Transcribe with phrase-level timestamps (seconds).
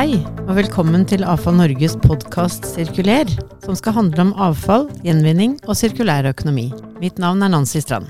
[0.00, 0.14] Hei,
[0.46, 3.28] og velkommen til Avfall Norges podkast Sirkuler,
[3.60, 6.70] som skal handle om avfall, gjenvinning og sirkulær økonomi.
[7.02, 8.08] Mitt navn er Nancy Strand.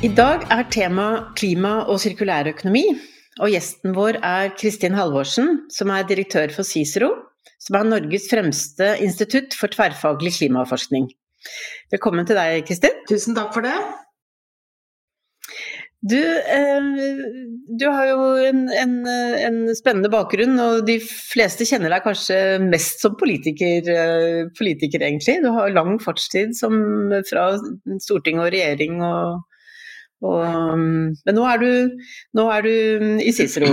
[0.00, 2.86] I dag er tema klima og sirkulær økonomi,
[3.44, 7.10] og gjesten vår er Kristin Halvorsen, som er direktør for CICERO,
[7.60, 11.12] som er Norges fremste institutt for tverrfaglig klimaforskning.
[11.92, 13.04] Velkommen til deg, Kristin.
[13.04, 13.76] Tusen takk for det.
[16.04, 16.82] Du, eh,
[17.78, 23.00] du har jo en, en, en, spennende bakgrunn, og de fleste kjenner deg kanskje mest
[23.00, 25.38] som politiker, eh, politiker egentlig.
[25.40, 26.76] Du har lang fartstid som,
[27.30, 27.54] fra
[28.04, 29.40] storting og regjering og,
[30.24, 30.44] og,
[30.76, 32.04] men nå er, du,
[32.36, 33.72] nå er, du, i Cicero.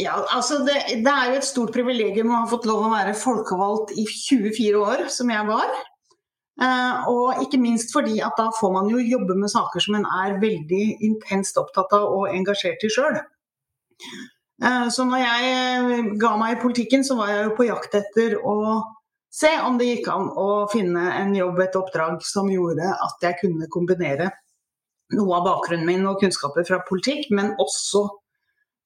[0.00, 3.12] Ja, altså det, det, er jo et stort privilegium å ha fått lov å være
[3.20, 5.76] folkevalgt i 24 år, som jeg var.
[6.56, 10.06] Uh, og ikke minst fordi at da får man jo jobbe med saker som en
[10.08, 13.18] er veldig intenst opptatt av og engasjert i sjøl.
[14.64, 17.96] Eh, så når jeg eh, ga meg i politikken, så var jeg jo på jakt
[17.98, 18.56] etter å
[19.36, 23.40] se om det gikk an å finne en jobb, et oppdrag, som gjorde at jeg
[23.42, 24.30] kunne kombinere
[25.16, 28.06] noe av bakgrunnen min og kunnskaper fra politikk, men også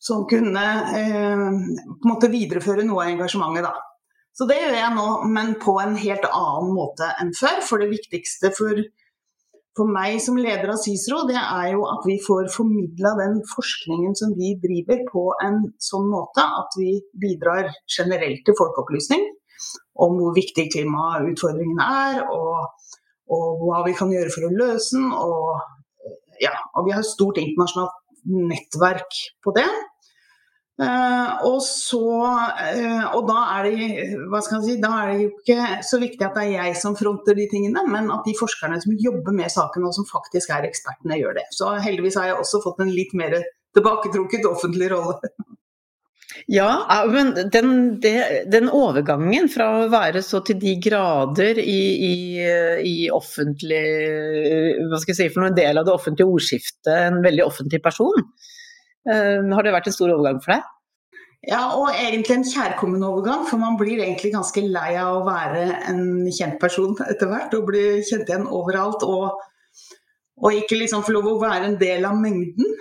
[0.00, 0.64] som kunne
[0.96, 3.89] eh, på en måte videreføre noe av engasjementet, da.
[4.36, 7.60] Så det gjør jeg nå, men på en helt annen måte enn før.
[7.66, 8.78] For det viktigste for,
[9.76, 14.16] for meg som leder av CICERO, det er jo at vi får formidla den forskningen
[14.18, 19.28] som vi driver på en sånn måte at vi bidrar generelt til folkeopplysning
[20.00, 22.94] om hvor viktig klimautfordringene er, og,
[23.34, 25.10] og hva vi kan gjøre for å løse den.
[25.12, 29.68] Og, ja, og vi har et stort internasjonalt nettverk på det.
[30.80, 33.88] Uh, og, så, uh, og da er det
[34.64, 37.44] si, da er det jo ikke så viktig at det er jeg som fronter de
[37.50, 41.36] tingene, men at de forskerne som jobber med saken og som faktisk er ekspertene, gjør
[41.36, 41.44] det.
[41.52, 43.36] Så heldigvis har jeg også fått en litt mer
[43.76, 45.18] tilbaketrukket offentlig rolle.
[46.48, 46.70] Ja,
[47.10, 52.14] men den, den, overgangen fra å være så til de grader i, i,
[52.86, 53.82] i offentlig
[54.86, 58.24] Hva skal jeg si for noen del av det offentlige ordskiftet, en veldig offentlig person,
[59.08, 60.68] Eh, har det vært en stor overgang for deg?
[61.48, 65.62] Ja, og egentlig en kjærkommen overgang, for man blir egentlig ganske lei av å være
[65.88, 67.56] en kjent person etter hvert.
[67.56, 69.40] Og bli kjent igjen overalt, og,
[70.44, 72.76] og ikke liksom få lov å være en del av mengden.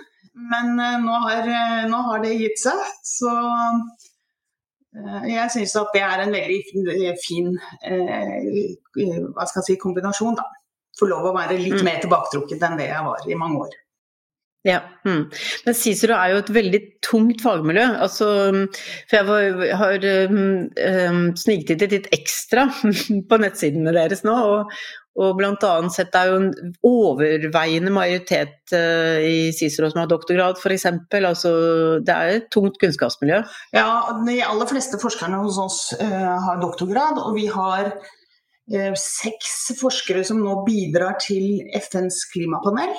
[0.50, 5.92] Men uh, nå, har, uh, nå, har, det gitt seg, så uh, jeg syns at
[5.96, 6.60] det er en veldig
[7.20, 10.46] fin hva skal jeg si, kombinasjon, da.
[11.00, 11.86] Få lov å være litt mm.
[11.86, 13.76] mer tilbaketrukket enn det jeg var i mange år.
[14.62, 15.22] Ja, mm.
[15.64, 17.84] Men Cicero er jo et veldig tungt fagmiljø.
[18.04, 18.26] Altså,
[19.08, 22.66] for jeg var, har um, um, sniktittet litt ekstra
[23.30, 24.74] på nettsidene deres nå, og,
[25.20, 25.70] og bl.a.
[25.92, 30.86] sett det er jo en overveiende majoritet uh, i Cicero som har doktorgrad, f.eks.
[31.16, 31.52] Altså,
[32.04, 33.40] det er et tungt kunnskapsmiljø.
[33.76, 33.86] Ja,
[34.26, 40.26] de aller fleste forskerne hos oss uh, har doktorgrad, og vi har uh, seks forskere
[40.28, 42.92] som nå bidrar til FNs klimapanel.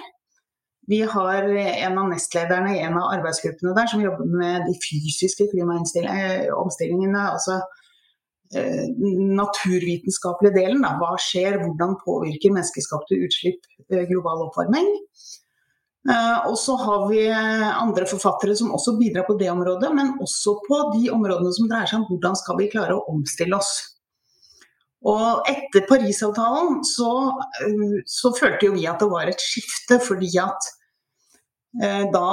[0.92, 5.46] Vi har en av nestlederne i en av arbeidsgruppene der som jobber med de fysiske
[5.54, 7.22] klimaomstillingene.
[7.30, 7.62] altså
[8.56, 8.90] eh,
[9.40, 10.82] naturvitenskapelige delen.
[10.84, 10.98] Da.
[11.00, 14.90] Hva skjer, hvordan påvirker menneskeskapte utslipp eh, global oppvarming?
[16.12, 20.58] Eh, og så har vi andre forfattere som også bidrar på det området, men også
[20.66, 23.72] på de områdene som dreier seg om hvordan skal vi klare å omstille oss.
[25.08, 27.14] Og etter Parisavtalen så,
[28.06, 30.81] så følte jo vi at det var et skifte, fordi at Eh,
[31.72, 32.30] da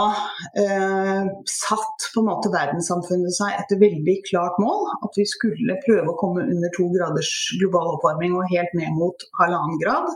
[0.58, 4.88] eh, satt på en måte verdenssamfunnet seg et veldig klart mål.
[5.06, 9.28] At vi skulle prøve å komme under to graders global oppvarming og helt ned mot
[9.38, 10.10] halvannen grad.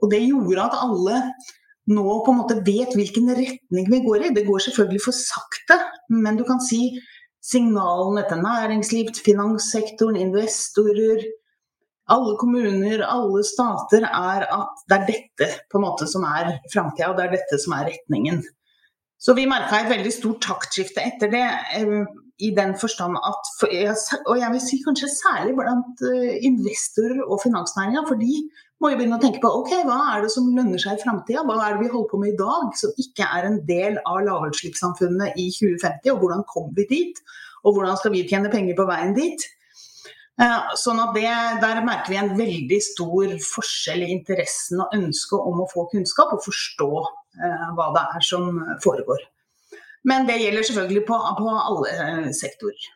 [0.00, 1.20] Og det gjorde at alle
[1.88, 4.34] nå på en måte vet hvilken retning vi går i.
[4.36, 5.78] Det går selvfølgelig for sakte,
[6.12, 6.98] men du kan si
[7.44, 11.24] signalene til næringsliv, finanssektoren, investorer,
[12.08, 17.10] alle kommuner, alle stater, er at det er dette på en måte som er framtida,
[17.10, 18.40] og det er dette som er retningen.
[19.18, 21.44] Så vi merka et veldig stort taktskifte etter det,
[21.76, 22.06] eh,
[22.38, 23.48] i den forstand at
[24.30, 28.44] Og jeg vil si kanskje særlig blant eh, investorer og finansnæringa, for de
[28.78, 31.42] må jo begynne å tenke på ok, hva er det som lønner seg i framtida,
[31.42, 34.22] hva er det vi holder på med i dag som ikke er en del av
[34.28, 37.22] lavutslippssamfunnet i 2050, og hvordan kommer vi dit?
[37.66, 39.48] Og hvordan skal vi tjene penger på veien dit?
[40.38, 41.30] Eh, sånn at det,
[41.62, 46.34] Der merker vi en veldig stor forskjell i interessen og ønsket om å få kunnskap
[46.36, 49.24] og forstå eh, hva det er som foregår.
[50.06, 52.86] Men det gjelder selvfølgelig på, på alle eh, sektorer.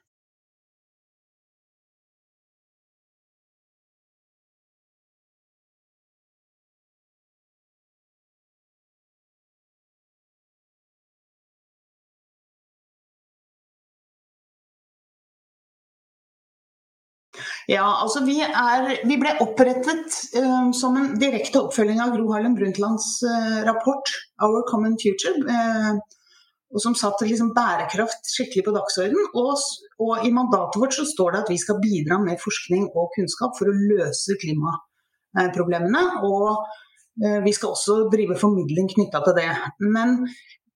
[17.73, 22.57] Ja, altså vi, er, vi ble opprettet uh, som en direkte oppfølging av Gro Harlem
[22.59, 25.41] Brundtlands uh, rapport 'Our Common Future'.
[25.47, 25.97] Uh,
[26.73, 29.27] og som satte liksom bærekraft skikkelig på dagsordenen.
[29.37, 29.57] Og,
[30.01, 33.59] og, i mandatet vårt så står det at vi skal bidra med forskning og kunnskap
[33.59, 36.01] for å løse klimaproblemene.
[36.25, 39.51] Og vi skal også drive formidling knytta til det.
[39.85, 40.23] Men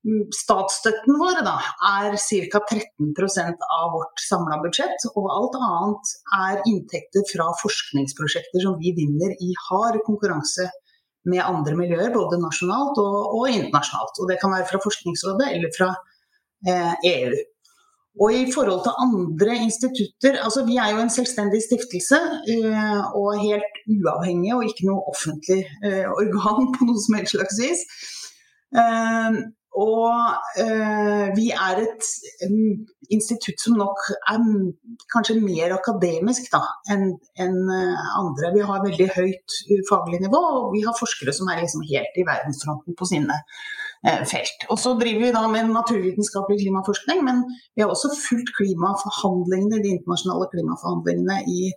[0.07, 1.57] Statsstøtten vår da,
[1.99, 2.61] er ca.
[2.63, 5.07] 13% av vårt samla budsjett.
[5.19, 10.69] Og alt annet er inntekter fra forskningsprosjekter som vi vinner i hard konkurranse
[11.27, 14.23] med andre miljøer, både nasjonalt og, og internasjonalt.
[14.23, 15.91] Og det kan være fra Forskningsrådet eller fra
[16.71, 17.35] eh, EU.
[18.23, 22.17] Og i forhold til andre institutter altså Vi er jo en selvstendig stiftelse
[22.55, 27.61] eh, og helt uavhengig og ikke noe offentlig eh, organ på noe som helst slags
[27.61, 27.85] vis.
[29.77, 32.07] Eh, og eh, vi er et
[32.49, 34.45] um, institutt som nok er
[35.13, 36.49] kanskje mer akademisk
[36.91, 38.53] enn en, uh, andre.
[38.55, 42.17] Vi har veldig høyt uh, faglig nivå, og vi har forskere som er liksom helt
[42.17, 44.69] i verdensfronten på sine uh, felt.
[44.71, 47.45] Og så driver vi da med naturvitenskapelig klimaforskning, men
[47.75, 51.71] vi har også fulgt klimaforhandlingene, de internasjonale klimaforhandlingene i,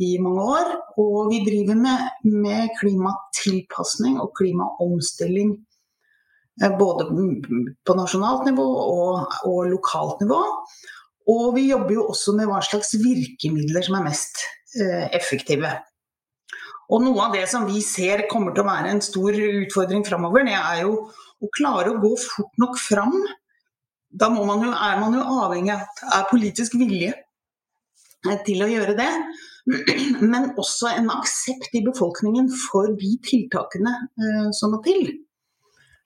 [0.00, 0.74] i mange år.
[0.98, 5.67] Og vi driver med, med klimatilpasning og klimaomstilling Eh,
[6.78, 7.08] både
[7.86, 10.40] på nasjonalt nivå og, og, lokalt nivå.
[11.28, 14.40] Og vi jobber jo også med hva slags virkemidler som er mest
[14.80, 15.74] eh, effektive.
[16.88, 20.46] Og noe av det som vi ser kommer til å være en stor utfordring framover,
[20.48, 20.94] det er jo
[21.38, 23.12] å klare å gå fort nok fram.
[24.08, 29.10] Da man jo, er man jo avhengig av politisk vilje eh, til å gjøre det.
[30.32, 35.10] Men også en aksept i befolkningen for de tiltakene eh, som må til.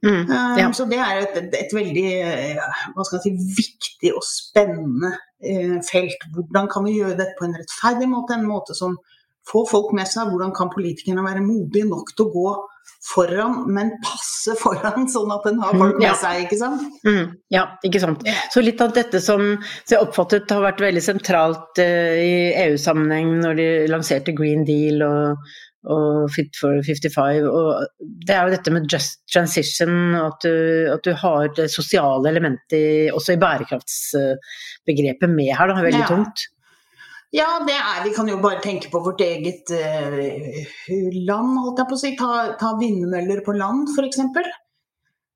[0.07, 0.73] Mm, eh, ja.
[0.75, 5.79] Så det er et, et veldig eh, hva skal jeg si, viktig og spennende eh,
[5.87, 6.27] felt.
[6.35, 8.99] Hvordan kan vi gjøre dette på en rettferdig måte, en måte som
[9.51, 10.33] får folk med seg?
[10.33, 12.53] Hvordan kan politikerne være modige nok til å gå
[13.13, 16.19] foran, men passe foran, sånn at en har folk med ja.
[16.19, 16.87] seg, ikke sant?
[17.07, 18.27] Mm, ja, ikke sant.
[18.51, 22.35] Så litt av dette som jeg oppfattet har vært veldig sentralt uh, i
[22.67, 25.53] EU-sammenheng når de lanserte Green Deal og
[25.91, 27.43] og Fit for 55.
[27.49, 30.55] Og det er jo dette med just transition, at du,
[30.95, 36.11] at du har det sosiale elementet også i bærekraftsbegrepet med her, da, veldig ja.
[36.11, 36.47] tungt.
[37.33, 40.17] Ja, det er, vi kan jo bare tenke på vårt eget uh,
[41.25, 42.11] land, holdt jeg på å si.
[42.19, 44.21] Ta, ta vindmøller på land, f.eks.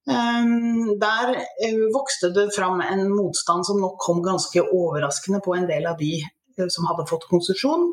[0.06, 5.64] Um, der uh, vokste det fram en motstand som nok kom ganske overraskende på en
[5.70, 7.88] del av de uh, som hadde fått konsesjon.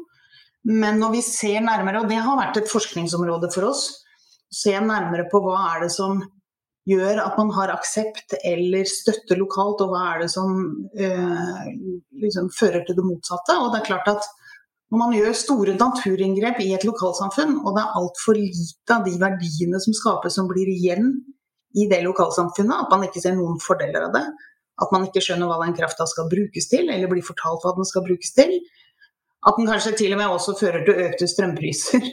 [0.70, 3.88] Men når vi ser nærmere, og det har vært et forskningsområde for oss,
[4.54, 6.22] se nærmere på hva er det som
[6.88, 10.56] gjør at man har aksept eller støtte lokalt, og hva er det som
[11.00, 11.68] eh,
[12.24, 13.56] liksom fører til det motsatte.
[13.60, 14.28] Og det er klart at
[14.94, 19.16] når man gjør store naturinngrep i et lokalsamfunn, og det er altfor lite av de
[19.20, 21.16] verdiene som skapes som blir igjen
[21.74, 24.26] i det lokalsamfunnet, at man ikke ser noen fordeler av det,
[24.84, 27.90] at man ikke skjønner hva den krafta skal brukes til, eller blir fortalt hva den
[27.90, 28.54] skal brukes til,
[29.44, 32.06] at den kanskje til og med også fører til økte strømpriser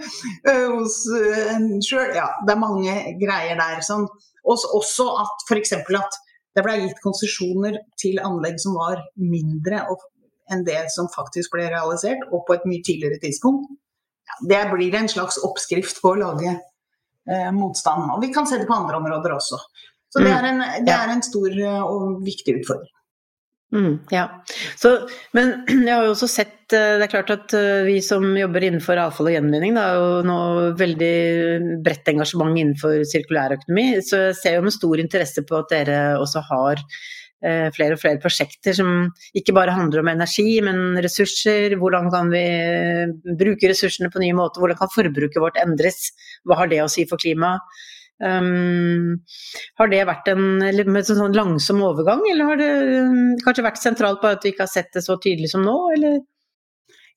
[0.74, 2.10] hos eh, en sjøl.
[2.16, 3.82] Ja, det er mange greier der.
[3.86, 4.08] Sånn.
[4.42, 5.76] Også at f.eks.
[5.78, 6.18] at
[6.52, 9.84] det ble gitt konsesjoner til anlegg som var mindre
[10.52, 13.70] enn det som faktisk ble realisert, og på et mye tidligere tidspunkt.
[14.28, 18.10] Ja, det blir en slags oppskrift på å lage eh, motstand.
[18.16, 19.60] Og vi kan se det på andre områder også.
[20.12, 20.36] Så det mm.
[20.36, 22.90] er en, det er en stor eh, og viktig utfordring.
[23.72, 24.26] Mm, ja.
[24.76, 24.90] Så,
[25.32, 25.54] men
[25.86, 29.00] jeg har jo også sett eh, Det er klart at eh, vi som jobber innenfor
[29.00, 30.38] avfall og gjenvinning, det er jo nå
[30.80, 31.16] veldig
[31.84, 33.86] bredt engasjement innenfor sirkulærøkonomi.
[34.04, 38.02] Så jeg ser jo med stor interesse på at dere også har eh, flere og
[38.02, 39.08] flere prosjekter som
[39.40, 41.78] ikke bare handler om energi, men ressurser.
[41.80, 42.44] Hvordan kan vi
[43.40, 44.60] bruke ressursene på nye måter?
[44.60, 46.10] Hvordan kan forbruket vårt endres?
[46.44, 47.64] Hva har det å si for klimaet?
[48.22, 49.22] Um,
[49.80, 54.20] har det vært en med sånn langsom overgang, eller har det um, kanskje vært sentralt
[54.22, 56.20] på at du ikke har sett det så tydelig som nå, eller?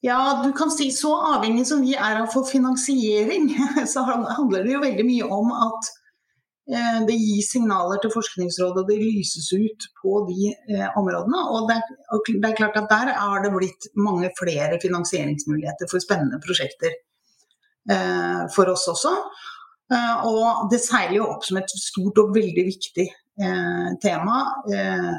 [0.05, 3.47] Ja, du kan si så avhengig som vi er av for finansiering,
[3.93, 5.89] så handler det jo veldig mye om at
[6.69, 11.41] eh, det gis signaler til Forskningsrådet, og det lyses ut på de eh, områdene.
[11.55, 15.89] Og det, er, og det, er, klart at der har det blitt mange flere finansieringsmuligheter
[15.89, 16.93] for spennende prosjekter
[17.89, 19.15] eh, for oss også.
[19.93, 24.39] Eh, og det seiler jo opp som et stort og veldig viktig eh, tema.
[24.71, 25.11] Eh,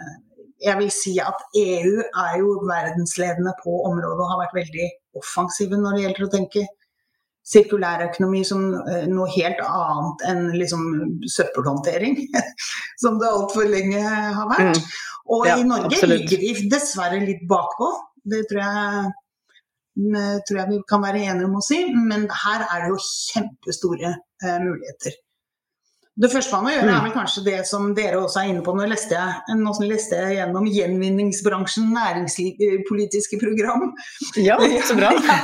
[0.66, 4.88] jeg vil si at EU er jo verdensledende på området og har vært veldig
[5.20, 6.64] offensive når det gjelder å tenke
[7.46, 8.62] sirkulærøkonomi som
[9.06, 10.80] noe helt annet enn liksom
[11.30, 12.16] søppelhåndtering,
[13.02, 14.80] som det altfor lenge har vært.
[14.80, 14.96] Mm.
[15.36, 16.24] Og ja, i Norge absolutt.
[16.24, 17.92] ligger vi dessverre litt bakpå.
[18.26, 19.14] Det tror jeg
[19.96, 24.10] tror jeg vi kan være enige om å si, men her er det jo kjempestore
[24.12, 25.16] eh, muligheter.
[26.16, 27.02] Det første man må gjøre, er mm.
[27.04, 28.72] vel kanskje det som dere også er inne på.
[28.72, 33.90] Nå leste jeg, nå leste jeg gjennom Gjenvinningsbransjen næringspolitiske program.
[34.40, 34.56] Ja,
[34.88, 35.10] så bra.
[35.28, 35.36] ja.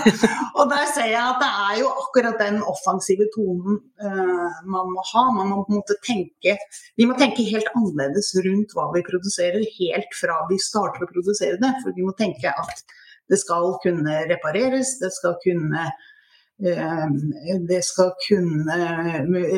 [0.56, 5.04] Og der ser jeg at det er jo akkurat den offensive tonen uh, man må
[5.10, 5.26] ha.
[5.36, 6.56] Man må på en måte tenke
[6.96, 11.60] Vi må tenke helt annerledes rundt hva vi produserer, helt fra vi starter å produsere
[11.60, 11.74] det.
[11.84, 12.84] For vi må tenke at
[13.32, 15.88] det skal kunne repareres, det skal kunne
[16.66, 17.06] Eh,
[17.68, 18.76] det skal kunne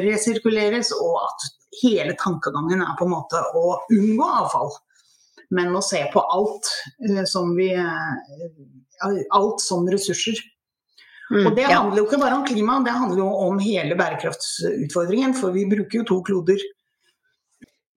[0.04, 1.46] resirkuleres, og at
[1.82, 4.72] hele tankegangen er på en måte å unngå avfall.
[5.54, 6.70] Men å se på alt
[7.04, 10.40] eh, som, vi, eh, alt som ressurser.
[11.32, 15.36] Mm, og det handler jo ikke bare om klima, det handler jo om hele bærekraftsutfordringen.
[15.36, 16.64] For vi bruker jo to kloder.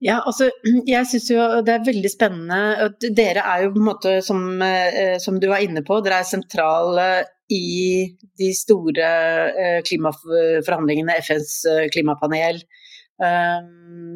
[0.03, 0.51] Ja, altså
[0.93, 2.91] jeg syns jo det er veldig spennende.
[3.17, 4.43] Dere er jo på en måte, som,
[5.23, 7.07] som du var inne på, dere er sentrale
[7.53, 8.07] i
[8.39, 9.07] de store
[9.47, 12.59] eh, klimaforhandlingene, FNs eh, klimapanel.
[13.23, 13.61] Eh,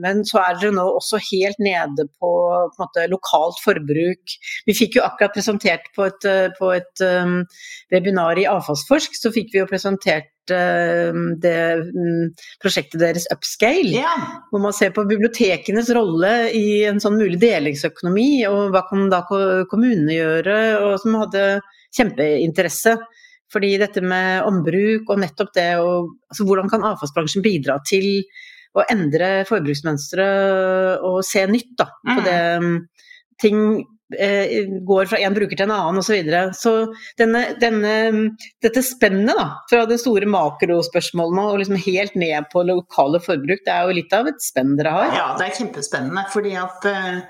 [0.03, 2.31] men så er dere nå også helt nede på,
[2.73, 4.35] på måte, lokalt forbruk.
[4.67, 7.41] Vi fikk jo akkurat presentert på et, på et um,
[7.93, 10.31] webinar i Avfallsforsk, så fikk vi jo presentert
[11.41, 12.27] det um,
[12.61, 13.93] prosjektet deres Upscale.
[13.95, 14.11] Ja.
[14.51, 19.23] Hvor man ser på bibliotekenes rolle i en sånn mulig delingsøkonomi, og hva kan da
[19.27, 21.45] kommunene gjøre, og som hadde
[21.97, 22.97] kjempeinteresse.
[23.51, 28.23] Fordi dette med ombruk og nettopp det og altså Hvordan kan avfallsbransjen bidra til
[28.71, 30.27] å endre forbruksmønstre
[31.03, 32.21] og se nytt da, på mm.
[32.23, 32.77] det mm,
[33.43, 33.57] ting
[34.87, 36.11] går fra en bruker til en annen osv.
[36.11, 36.41] Så, videre.
[36.57, 36.73] så
[37.19, 37.93] denne, denne,
[38.63, 43.71] dette spennet da, fra det store makrospørsmålene og liksom helt ned på lokale forbruk, det
[43.75, 45.15] er jo litt av et spenn dere har?
[45.15, 46.25] Ja, det er kjempespennende.
[46.33, 47.23] fordi at eh,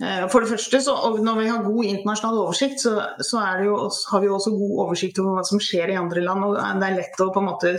[0.00, 3.76] Eh, for det første, så, Når vi har god internasjonal oversikt, så, så jo,
[4.12, 6.44] har vi også god oversikt over hva som skjer i andre land.
[6.44, 7.74] og Det er lett å på en måte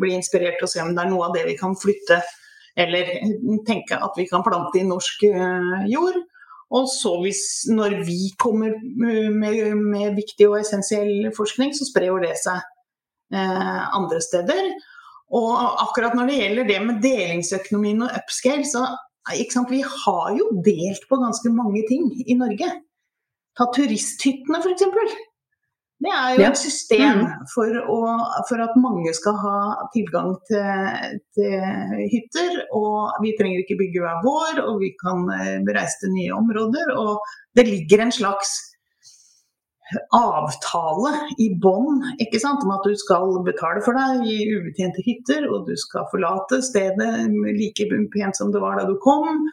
[0.00, 2.22] bli inspirert og se om det er noe av det vi kan flytte
[2.76, 3.08] eller
[3.64, 6.18] tenke at vi kan plante i norsk uh, jord.
[6.74, 12.18] Og så hvis, når vi kommer med, med viktig og essensiell forskning, så sprer jo
[12.22, 12.58] det seg
[13.34, 14.72] eh, andre steder.
[15.36, 18.86] Og akkurat når det gjelder det med delingsøkonomien og upscale, så
[19.70, 22.68] vi har jo delt på ganske mange ting i Norge.
[23.58, 24.84] Ta turisthyttene f.eks.
[25.96, 26.48] Det er jo ja.
[26.52, 27.44] et system mm.
[27.54, 28.00] for, å,
[28.50, 29.58] for, at mange skal ha
[29.94, 32.58] tilgang til, til, hytter.
[32.76, 36.92] Og vi trenger ikke bygge hver vår, og vi kan eh, reise til nye områder.
[37.00, 37.24] Og
[37.56, 38.58] det ligger en slags
[40.16, 45.76] avtale i bånn om at du skal betale for deg i ubetjente hytter, og du
[45.78, 47.12] skal forlate stedet
[47.56, 49.46] like pent som det var da du kom.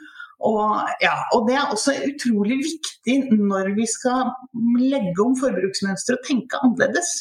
[0.43, 4.33] Og, ja, og det er også utrolig viktig når vi skal
[4.81, 7.13] legge om forbruksmønster og tenke annerledes.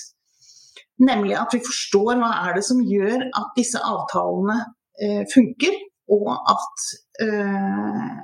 [1.02, 4.58] Nemlig at vi forstår hva er det som gjør at disse avtalene
[5.02, 5.78] eh, funker,
[6.12, 6.84] og at,
[7.24, 8.18] eh,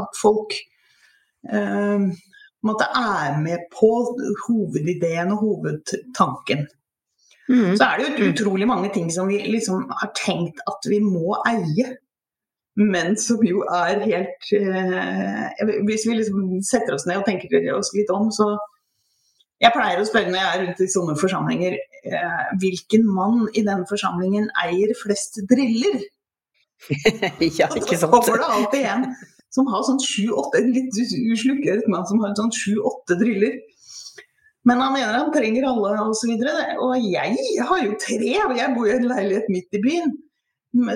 [0.00, 0.54] at folk
[1.48, 2.06] eh,
[2.64, 3.90] måtte er med på
[4.46, 6.66] hovedideen og hovedtanken.
[7.48, 7.74] Mm.
[7.76, 8.30] Så er det jo mm.
[8.32, 11.96] utrolig mange ting som vi liksom har tenkt at vi må eie.
[12.74, 17.92] Men som jo er helt eh, Hvis vi liksom setter oss ned og tenker oss
[17.94, 18.48] litt om, så
[19.62, 21.76] Jeg pleier å spørre når jeg er rundt i sånne forsamlinger,
[22.10, 26.02] eh, hvilken mann i den forsamlingen eier flest driller?
[27.60, 28.02] ja, ikke sant.
[28.02, 29.06] Så kommer det alltid en
[29.54, 30.98] som har sånn sju-åtte Litt
[31.30, 33.54] uslukket mann som har sånn sju-åtte driller.
[34.66, 36.34] Men han mener han trenger alle osv.
[36.34, 39.82] Og, så og jeg har jo tre, og jeg bor i en leilighet midt i
[39.84, 40.14] byen.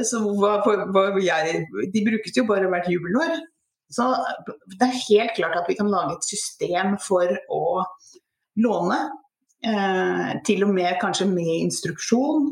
[0.08, 1.62] Så hva, hva jeg,
[1.94, 3.37] de brukes jo bare hvert jubelår.
[3.94, 4.08] Så
[4.75, 7.62] det er helt klart at vi kan lage et system for å
[8.61, 8.99] låne.
[9.58, 12.50] Eh, til og med kanskje med instruksjon.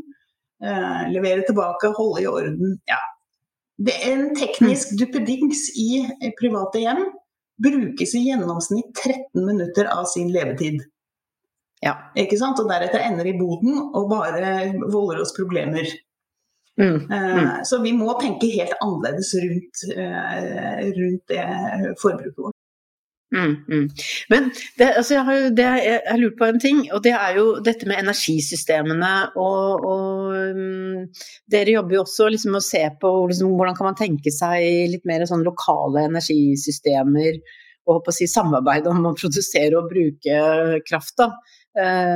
[0.63, 2.79] Eh, levere tilbake, holde i orden.
[2.89, 3.03] Ja,
[3.77, 4.99] det er en teknisk mm.
[5.03, 6.07] duppedings i
[6.39, 7.05] private hjem
[7.63, 10.83] brukes i gjennomsnitt 13 minutter av sin levetid.
[11.85, 11.95] Ja.
[12.17, 12.61] Ikke sant?
[12.61, 15.89] Og deretter ender i boden og bare volder oss problemer.
[16.81, 17.11] Mm.
[17.13, 17.65] Eh, mm.
[17.65, 21.47] Så vi må tenke helt annerledes rundt, eh, rundt det
[22.03, 22.57] forbruket vårt.
[23.35, 23.89] Mm, mm.
[24.29, 27.41] Men det, altså jeg, har, det, jeg, jeg lurt på en ting, og det er
[27.41, 29.13] jo dette med energisystemene.
[29.35, 31.03] Og, og um,
[31.53, 34.93] dere jobber jo også liksom med å se på liksom, hvordan kan man tenke seg
[34.93, 37.41] litt mer sånn lokale energisystemer.
[37.87, 41.31] Og håper å si samarbeid om å produsere og bruke kraft da,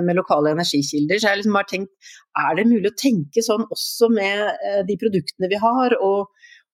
[0.07, 1.21] med lokale energikilder.
[1.21, 4.97] Så jeg liksom bare tenkt, er det mulig å tenke sånn også med eh, de
[5.00, 5.99] produktene vi har?
[6.00, 6.31] og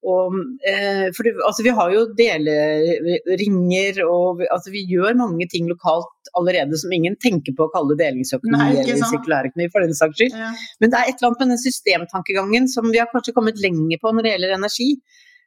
[0.07, 0.35] og,
[0.71, 6.31] eh, for det, altså, vi har jo deleringer, og altså, vi gjør mange ting lokalt
[6.39, 10.37] allerede som ingen tenker på å kalle delingsøkonomi eller sirkulærøkonomi for den saks skyld.
[10.39, 10.53] Ja.
[10.83, 14.03] Men det er et eller annet med den systemtankegangen som vi har kanskje kommet lenger
[14.03, 14.91] på når det gjelder energi.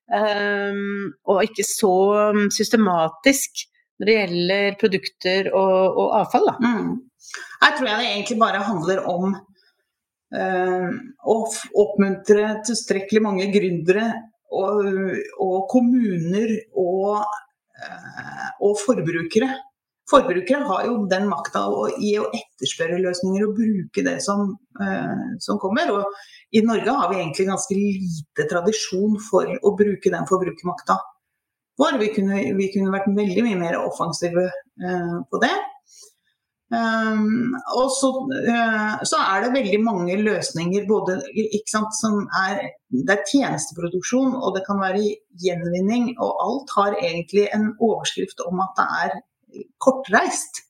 [0.10, 1.96] Um, og ikke så
[2.34, 3.68] um, systematisk
[4.02, 6.50] når det gjelder produkter og, og avfall.
[6.50, 6.58] Da.
[6.66, 6.96] Mm.
[7.62, 10.90] Her tror jeg det egentlig bare handler om uh,
[11.26, 11.38] å
[11.84, 14.10] oppmuntre tilstrekkelig mange gründere
[14.56, 14.86] og,
[15.42, 17.26] og kommuner og,
[17.78, 19.50] eh, og, forbrukere.
[20.10, 21.68] Forbrukere har jo den makta
[22.02, 25.92] i å etterspørre løsninger og bruke det som, eh, som, kommer.
[25.94, 30.98] Og i Norge har vi egentlig ganske lite tradisjon for å bruke den forbrukermakta.
[31.80, 32.10] Vi
[32.58, 34.50] vi kunne vært veldig mye mer offensive
[35.32, 35.54] på det.
[36.70, 41.16] Um, og så, uh, så, er det veldig mange løsninger både,
[41.66, 42.60] sant, som er
[42.94, 45.02] Det er tjenesteproduksjon, og det kan være
[45.42, 46.14] gjenvinning.
[46.22, 50.64] Og alt har egentlig en overskrift om at det er kortreist.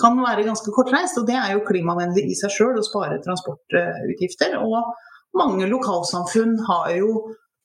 [0.00, 4.56] Kan være ganske kortreist, og det er jo klimavennlig i seg sjøl å spare transportutgifter.
[4.60, 4.92] Og
[5.36, 7.12] mange lokalsamfunn har jo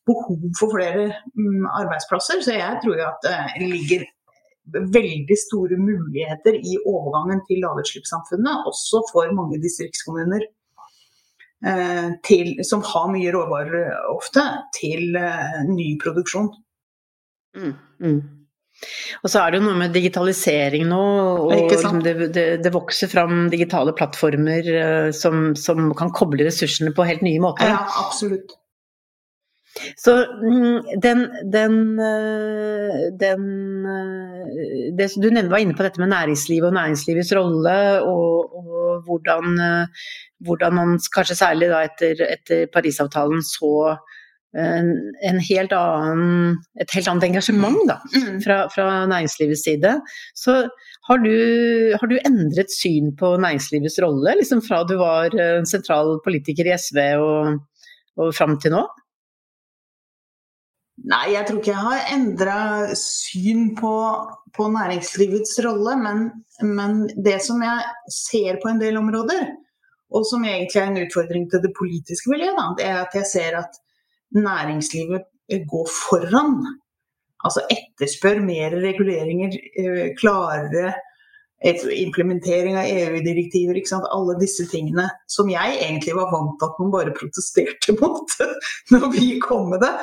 [0.07, 3.25] behov for flere um, arbeidsplasser, så jeg tror jo at
[3.57, 4.03] det ligger
[4.73, 10.47] veldig store muligheter i overgangen til lavutslippssamfunnet, også for mange distriktskommuner.
[11.65, 14.43] Eh, til, som har mye råvarer ofte,
[14.75, 16.51] til eh, ny produksjon.
[17.55, 18.17] Mm, mm.
[19.23, 21.03] Og så er det jo noe med digitalisering nå,
[21.47, 24.67] og liksom det, det, det, vokser fram digitale plattformer
[25.15, 27.71] som, som, kan koble ressursene på helt nye måter.
[27.71, 28.57] Ja, absolutt.
[29.97, 33.43] Så mm, den, den, eh, den
[33.91, 37.77] eh, det, Du var inne på dette med næringslivet og næringslivets rolle,
[38.07, 40.11] og, og hvordan, eh,
[40.47, 43.97] hvordan, man kanskje særlig etter, etter Parisavtalen så
[44.55, 44.91] en,
[45.27, 48.37] en helt annen, et helt annet engasjement da, mm.
[48.45, 49.97] fra, fra næringslivets side.
[50.39, 50.61] Så
[51.09, 51.33] har du,
[51.99, 55.35] har du, endret syn på næringslivets rolle, liksom fra du var
[55.67, 57.57] sentral politiker i SV og,
[58.15, 58.85] og fram til nå?
[61.03, 62.59] Nei, jeg tror ikke jeg har endra
[62.97, 63.91] syn på,
[64.55, 65.97] på, næringslivets rolle.
[65.99, 66.21] Men,
[66.63, 69.49] men, det som jeg ser på en del områder,
[70.15, 73.29] og som egentlig er en utfordring til det politiske miljøet, da, det er at jeg
[73.33, 73.79] ser at
[74.35, 75.27] næringslivet
[75.69, 76.55] går foran.
[77.45, 80.95] Altså etterspør mer reguleringer, eh, klarere
[81.63, 83.79] implementering av EU-direktiver,
[84.11, 88.37] alle disse tingene som jeg egentlig var vant til at man bare protesterte mot
[88.93, 89.93] når vi kom med det.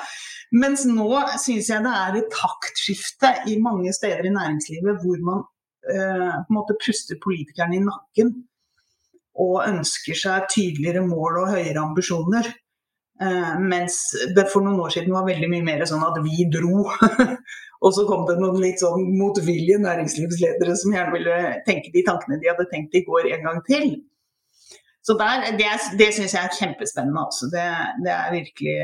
[0.53, 1.09] Mens nå
[1.41, 5.45] syns jeg det er et taktskifte i mange steder i næringslivet hvor man
[5.89, 8.35] eh, på en måte puster politikerne i nakken
[9.41, 12.51] og ønsker seg tydeligere mål og høyere ambisjoner.
[13.23, 14.03] Eh, mens
[14.37, 16.85] det for noen år siden var veldig mye mer sånn at vi dro.
[17.83, 22.39] og så kom det noen litt sånn motvillige næringslivsledere som gjerne ville tenke de tankene
[22.39, 23.89] de hadde tenkt i går en gang til.
[25.03, 27.25] Så der, det, det syns jeg er kjempespennende.
[27.25, 27.49] Altså.
[27.51, 27.65] Det,
[28.05, 28.77] det, er virkelig,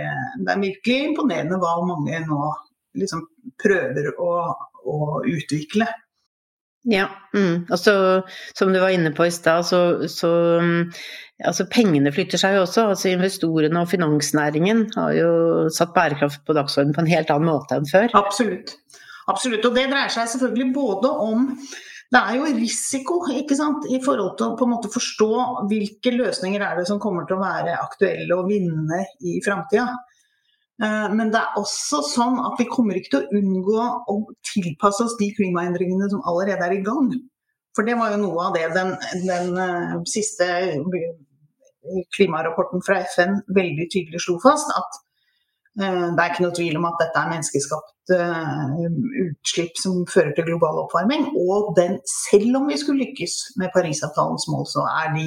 [0.42, 2.48] det, er virkelig, imponerende hva mange nå
[2.98, 3.22] liksom
[3.62, 4.32] prøver å,
[4.82, 5.87] å utvikle.
[6.86, 7.66] Ja, mm.
[7.70, 8.22] altså,
[8.56, 10.30] som du var inne på i stad, så, så
[11.44, 12.86] altså, pengene flytter seg jo også.
[12.94, 15.32] Altså, investorene og finansnæringen har jo
[15.74, 18.08] satt bærekraft på dagsordenen på en helt annen måte enn før.
[18.18, 18.76] Absolutt.
[19.28, 19.66] Absolutt.
[19.68, 21.48] Og det dreier seg selvfølgelig både om
[22.08, 23.84] det er jo risiko ikke sant?
[23.92, 25.32] i forhold til å på en måte forstå
[25.68, 29.90] hvilke løsninger er det som kommer til å være aktuelle å vinne i framtida.
[30.82, 34.18] Eh, men det er også sånn at vi kommer ikke til å unngå å
[34.52, 37.10] tilpasse oss de klimaendringene som allerede er i gang.
[37.76, 38.94] For det var jo noe av det den,
[39.28, 40.46] den uh, siste
[42.16, 44.72] klimarapporten fra FN veldig tydelig slo fast.
[44.74, 44.98] At
[45.78, 45.86] det
[46.18, 48.68] er ikke noe tvil om at dette er menneskeskapt Eh,
[49.28, 51.26] utslipp som fører til global oppvarming.
[51.44, 55.26] Og den, selv om vi skulle lykkes med Parisavtalens mål, så er de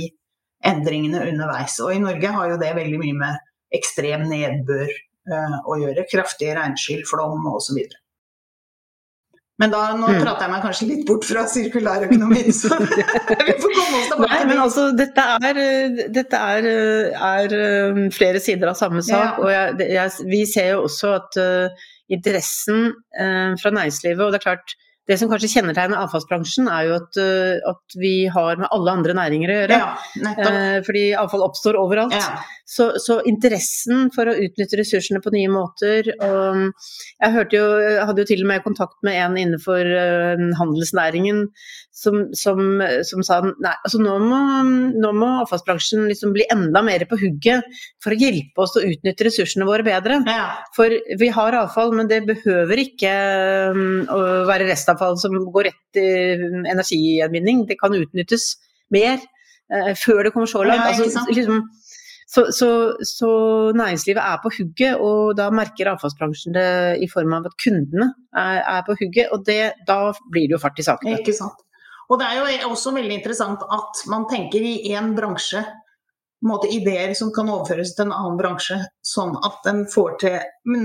[0.66, 1.78] endringene underveis.
[1.86, 4.90] Og i Norge har jo det veldig mye med ekstrem nedbør
[5.30, 6.08] å gjøre.
[6.10, 7.78] Kraftige regnskyll, flom osv.
[9.62, 10.20] Men da, nå mm.
[10.24, 12.88] prater jeg meg kanskje litt bort fra sirkulærøkonomien, så vi
[13.62, 14.30] får komme oss tilbake.
[14.32, 15.60] Nei, men altså, dette er,
[16.16, 16.70] dette er,
[17.14, 19.38] er eh, flere sider av samme sak.
[19.38, 19.44] Ja.
[19.44, 24.24] Og jeg, jeg, vi ser jo også at uh, interessen uh, fra næringslivet.
[24.26, 24.76] Og det er klart,
[25.10, 29.16] det som kanskje kjennetegner avfallsbransjen, er jo at, uh, at, vi har med alle andre
[29.18, 29.80] næringer å gjøre.
[29.82, 32.16] Ja, uh, fordi avfall oppstår overalt.
[32.16, 32.42] Ja.
[32.72, 38.06] Så, så, interessen for å utnytte ressursene på nye måter og Jeg hørte jo, jeg
[38.08, 41.48] hadde jo til og med kontakt med en innenfor uh, handelsnæringen
[42.02, 42.62] som, som,
[43.06, 44.40] som, sa nei, altså nå må,
[44.96, 47.68] nå må avfallsbransjen liksom bli enda mer på hugget
[48.02, 50.22] for å hjelpe oss å utnytte ressursene våre bedre.
[50.26, 50.48] Ja.
[50.76, 53.12] For vi har avfall, men det behøver ikke
[53.76, 57.66] um, å være restavfall som går rett til energigjenvinning.
[57.70, 58.56] Det kan utnyttes
[58.94, 60.86] mer uh, før det kommer så langt.
[60.88, 61.66] Altså, liksom,
[62.32, 62.70] så, så,
[63.04, 63.30] så,
[63.76, 66.70] næringslivet er på hugget, og da merker avfallsbransjen det
[67.04, 69.34] i form av at kundene er, er på hugget.
[69.36, 71.18] Og det, da blir det jo fart i saken.
[71.20, 71.60] Ikke sant.
[72.12, 75.64] Og det er jo også veldig interessant at man tenker i én bransje
[76.48, 80.38] måte, ideer som kan overføres til en annen bransje, sånn at den får til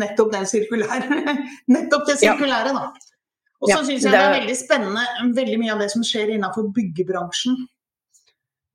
[0.02, 1.37] nettopp den sirkulære.
[1.74, 2.90] nettopp det sirkulære, da.
[3.61, 6.35] Og så ja, syns jeg det er veldig spennende veldig mye av det som skjer
[6.35, 7.57] innenfor byggebransjen.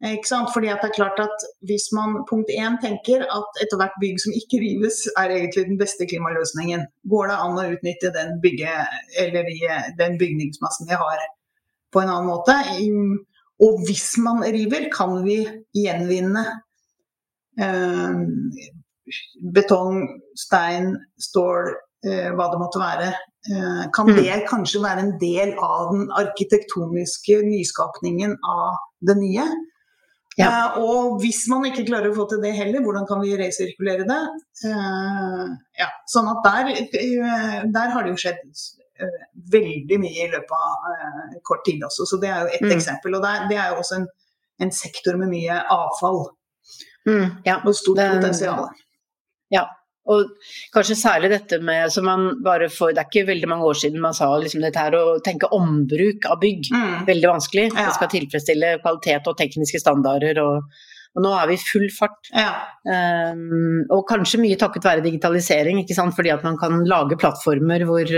[0.10, 0.50] Ikke sant?
[0.50, 4.62] Fordi det er klart at Hvis man punkt én tenker at ethvert bygg som ikke
[4.64, 8.74] rives, er egentlig den beste klimaløsningen, går det an å utnytte den, bygge,
[10.02, 11.22] den bygningsmassen vi har
[11.94, 12.58] på en annen måte?
[13.62, 15.44] Og hvis man river, kan vi
[15.78, 16.48] gjenvinne
[17.60, 18.12] Eh,
[19.54, 21.74] betong, stein, stål,
[22.08, 23.12] eh, hva det måtte være.
[23.50, 24.18] Eh, kan mm.
[24.22, 28.76] det kanskje være en del av den arkitektoniske nyskapningen av
[29.08, 29.46] det nye?
[30.40, 30.48] Ja.
[30.48, 34.06] Uh, og hvis man ikke klarer å få til det heller, hvordan kan vi resirkulere
[34.08, 34.20] det?
[34.64, 36.70] Uh, ja, sånn at der,
[37.74, 38.40] der, har det jo skjedd
[39.52, 42.06] veldig mye i løpet av kort tid også.
[42.08, 42.76] Så det er jo ett mm.
[42.78, 43.18] eksempel.
[43.18, 44.08] Og det er, det er jo også en,
[44.62, 46.22] en, sektor med mye avfall.
[47.10, 48.70] Mm, ja, og stort det, potensial.
[50.02, 50.32] Ja, og
[50.74, 54.02] kanskje særlig dette med som man bare får Det er ikke veldig mange år siden
[54.02, 56.72] man sa liksom dette her å tenke ombruk av bygg.
[56.74, 56.96] Mm.
[57.10, 57.68] Veldig vanskelig.
[57.70, 57.86] Ja.
[57.86, 60.42] Det skal tilfredsstille kvalitet og tekniske standarder.
[60.42, 60.74] og,
[61.12, 62.32] og nå er vi i full fart.
[62.34, 62.52] Ja.
[62.88, 66.16] Um, og kanskje mye takket være digitalisering, ikke sant?
[66.18, 68.18] fordi at man kan lage plattformer hvor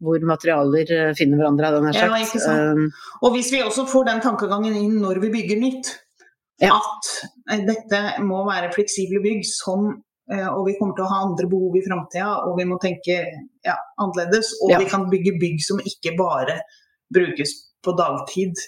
[0.00, 2.46] hvor materialer finner hverandre, Den jeg nær sagt.
[2.46, 2.86] Ja, um,
[3.20, 5.90] og hvis vi også får den tankegangen inn når vi bygger nytt,
[6.60, 6.76] ja.
[6.76, 7.10] At
[7.52, 11.48] eh, dette må være fleksible bygg som eh, og vi kommer til å ha andre
[11.50, 13.16] behov i framtida, og vi må tenke
[13.66, 14.52] ja, annerledes.
[14.62, 14.82] Og ja.
[14.82, 16.60] vi kan bygge bygg som ikke bare
[17.10, 18.60] brukes på dagtid,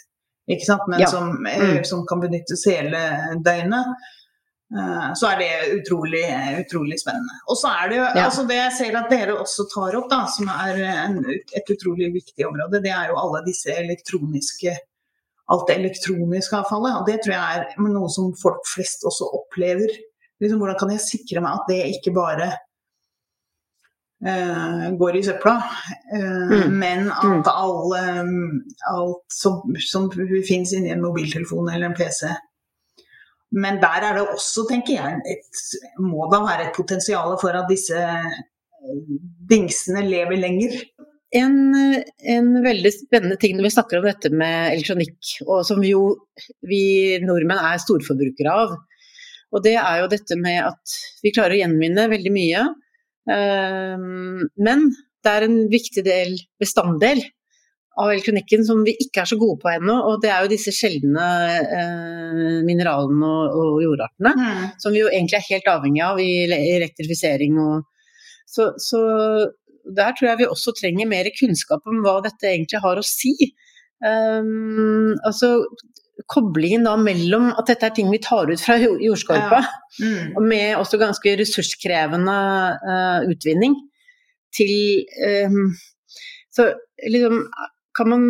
[0.49, 1.07] men ja.
[1.07, 1.85] som, eh, mm.
[1.87, 2.99] som, kan benyttes hele
[3.47, 4.11] døgnet.
[5.21, 6.23] Så er det utrolig,
[6.63, 7.35] utrolig spennende.
[7.53, 10.23] Og så er det jo altså det jeg ser at dere også tar opp, da,
[10.33, 14.73] som er en, et utrolig viktig område, det er jo alle disse elektroniske
[15.53, 16.97] alt det elektroniske avfallet.
[17.01, 19.93] Og det tror jeg er noe som folk flest også opplever.
[20.43, 22.49] Liksom, hvordan kan jeg sikre meg at det ikke bare
[24.27, 25.57] uh, går i søpla,
[26.13, 26.79] uh, mm.
[26.83, 27.45] men at mm.
[27.53, 32.27] all, um, alt som, som finnes inni en mobiltelefon eller en PC
[33.53, 35.63] men der er det også, tenker jeg, et,
[36.01, 37.99] må da være et potensial for at disse
[39.51, 40.79] dingsene lever lenger.
[41.37, 46.03] En, en, veldig spennende ting når vi snakker om dette med elektronikk, og som jo
[46.69, 48.75] vi nordmenn er storforbrukere av,
[49.53, 52.65] og det er jo dette med at vi klarer å gjenvinne veldig mye.
[53.29, 54.89] Um, men
[55.23, 57.21] det er en viktig del, bestanddel
[58.01, 60.73] av elektronikken som vi ikke er så gode på ennå, og det er jo disse
[60.75, 61.27] sjeldne
[61.69, 64.63] uh, mineralene og jordartene, mm.
[64.81, 67.83] som vi jo egentlig er helt avhengig av i elektrifisering og
[68.53, 69.01] så, så
[69.97, 73.33] der tror jeg vi også trenger mer kunnskap om hva dette egentlig har å si.
[74.03, 75.63] Um, altså
[76.31, 80.03] koblingen da mellom at dette er ting vi tar ut fra jordskorpa, ja.
[80.03, 80.35] mm.
[80.37, 82.37] og med også ganske ressurskrevende
[82.83, 83.79] uh, utvinning,
[84.53, 84.73] til
[85.49, 85.71] um,
[86.53, 86.67] Så
[87.09, 87.47] liksom
[87.97, 88.25] kan man,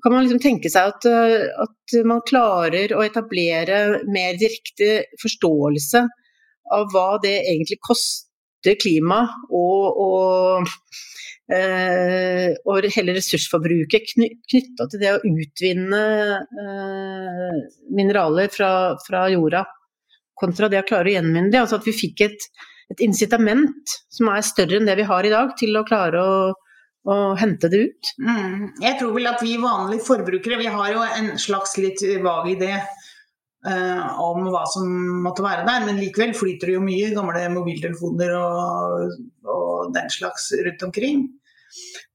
[0.00, 6.06] kan man liksom tenke seg at, uh, at, man klarer å etablere mer direkte forståelse
[6.72, 8.31] av hva det egentlig koster
[8.62, 10.66] kutte klima og, og,
[11.52, 16.02] eh, og hele ressursforbruket knytta til det å utvinne
[16.62, 19.64] eh, mineraler fra, fra, jorda,
[20.34, 21.60] kontra det å klare å gjenvinne det.
[21.60, 22.50] Altså at vi fikk et,
[22.90, 26.36] et incitament som er større enn det vi har i dag, til å klare å
[27.02, 28.10] og hente det ut?
[28.22, 28.76] Mm.
[28.78, 32.76] Jeg tror vel at vi vanlige forbrukere, vi har jo en slags litt vag idé
[33.62, 34.88] Uh, om hva som
[35.22, 39.12] måtte være der, men likevel flyter det jo mye gamle mobiltelefoner og,
[39.46, 41.20] og, den slags rundt omkring.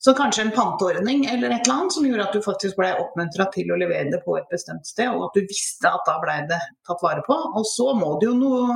[0.03, 3.47] Så kanskje en panteordning eller et eller annet som gjorde at du faktisk ble oppmuntra
[3.53, 6.35] til å levere det på et bestemt sted, og at du visste at da ble
[6.51, 7.37] det tatt vare på.
[7.55, 8.75] Og så må det jo noe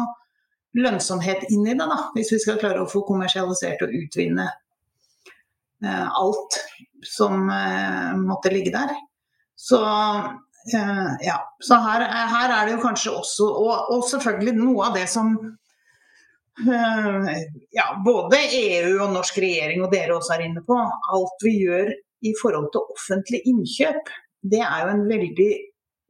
[0.80, 4.48] lønnsomhet inn i det, da, hvis vi skal klare å få kommersialisert og utvinne
[5.84, 6.62] eh, alt
[7.04, 8.96] som eh, måtte ligge der.
[9.60, 9.82] Så
[11.26, 11.38] ja.
[11.64, 15.34] Så her, her, er det jo kanskje også Og, og selvfølgelig noe av det som
[16.62, 20.76] ja, både EU og norsk regjering og dere også er inne på.
[21.16, 21.90] Alt vi gjør
[22.28, 24.12] i forhold til offentlig innkjøp,
[24.52, 25.52] det er jo en veldig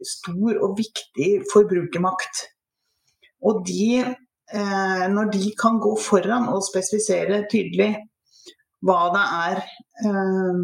[0.03, 2.45] stor og viktig forbrukermakt.
[3.47, 7.93] Og de, eh, når de kan gå foran og spesifisere tydelig
[8.81, 10.61] hva det er eh,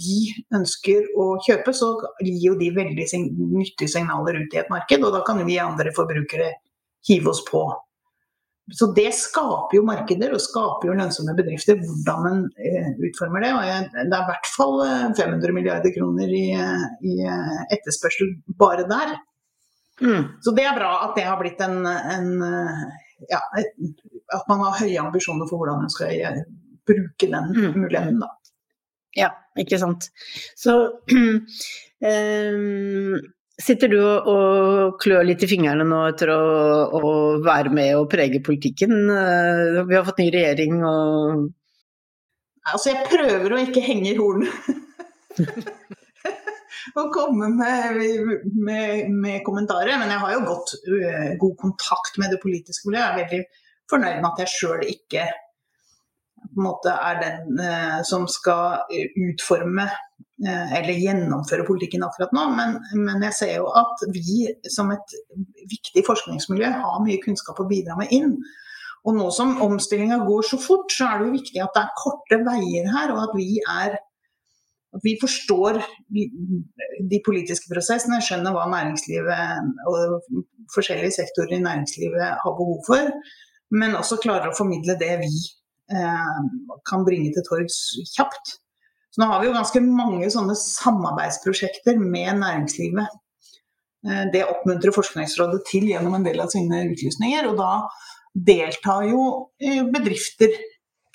[0.00, 0.20] de
[0.56, 1.90] ønsker å kjøpe, så
[2.24, 5.04] gir jo de veldig nyttige signaler ut i et marked.
[5.04, 6.54] Og da kan vi andre forbrukere
[7.08, 7.66] hive oss på.
[8.72, 13.52] Så det skaper jo markeder og skaper jo lønnsomme bedrifter, hvordan man eh, utformer det.
[13.52, 13.60] Og
[13.92, 14.80] det er i hvert fall
[15.18, 17.18] 500 eh, milliarder kroner i, eh, i
[17.76, 19.18] etterspørsel bare der.
[20.00, 20.30] Mm.
[20.42, 22.30] Så det er bra at det har blitt en, en
[23.30, 23.38] ja,
[24.34, 26.16] At man har høye ambisjoner for hvordan man skal
[26.88, 27.78] bruke den mm.
[27.78, 28.30] muligheten, da.
[29.14, 30.10] Ja, ikke sant.
[30.58, 30.76] Så
[31.14, 31.40] um,
[33.54, 36.38] Sitter du og klør litt i fingrene nå etter å,
[36.98, 37.10] å,
[37.44, 38.90] være med og prege politikken?
[39.14, 41.52] Eh, vi har fått ny regjering og
[42.64, 44.46] Altså, jeg prøver å ikke henge i horn.
[46.98, 48.00] og komme med,
[48.56, 49.98] med, med, kommentarer.
[50.00, 53.04] Men jeg har jo godt uh, god kontakt med det politiske miljøet.
[53.04, 53.42] Jeg er veldig
[53.92, 55.28] fornøyd med at jeg sjøl ikke
[56.56, 59.88] måte er den eh, som skal utforme
[60.42, 65.12] Eh, eller gjennomføre politikken akkurat nå, men, men, jeg ser jo at vi som et
[65.70, 68.32] viktig forskningsmiljø har mye kunnskap å bidra med inn.
[69.06, 71.94] Og nå som omstillinga går så fort, så er det jo viktig at det er
[72.00, 73.94] korte veier her, og at vi er
[74.94, 75.80] at vi forstår
[76.14, 80.28] de politiske prosessene, skjønner hva næringslivet og
[80.74, 83.10] forskjellige sektorer i næringslivet har behov for,
[83.74, 85.32] men også klarer å formidle det vi
[86.88, 87.76] kan bringe til torgs
[88.14, 88.54] kjapt.
[89.14, 93.12] Så nå har vi jo ganske mange sånne samarbeidsprosjekter med næringslivet.
[94.08, 97.46] Eh, det oppmuntrer Forskningsrådet til gjennom en del av sine utlysninger.
[97.52, 97.72] Og da
[98.34, 99.26] deltar jo
[99.62, 100.50] eh, bedrifter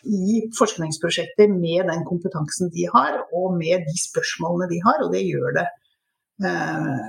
[0.07, 5.03] i forskningsprosjekter med den kompetansen de har, og med de spørsmålene de har.
[5.03, 5.67] Og det gjør det,
[6.47, 7.07] eh,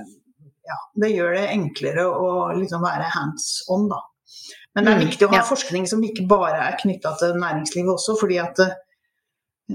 [0.67, 4.03] ja, det, gjør det enklere å liksom være hands on, da.
[4.75, 7.91] Men det er mm, viktig å ha forskning som ikke bare er knytta til næringslivet
[7.91, 8.61] også, fordi at